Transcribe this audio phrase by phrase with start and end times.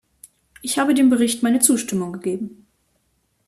[0.63, 2.65] Ich habe dem Bericht meine Zustimmung gegeben.